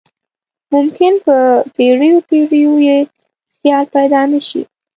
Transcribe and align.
ممکن 0.73 1.13
په 1.25 1.35
پیړیو 1.75 2.17
پیړیو 2.29 2.73
یې 2.87 2.97
سیال 3.59 3.85
پيدا 3.95 4.21
نه 4.31 4.39
شي. 4.47 4.61